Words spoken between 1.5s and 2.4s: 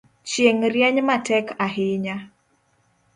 ahinya